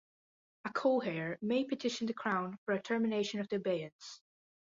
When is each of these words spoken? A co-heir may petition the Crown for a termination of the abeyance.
A 0.65 0.71
co-heir 0.71 1.37
may 1.43 1.63
petition 1.63 2.07
the 2.07 2.13
Crown 2.15 2.57
for 2.65 2.73
a 2.73 2.81
termination 2.81 3.39
of 3.39 3.47
the 3.49 3.57
abeyance. 3.57 4.19